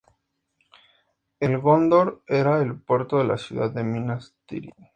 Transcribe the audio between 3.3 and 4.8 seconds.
ciudad de Minas Tirith.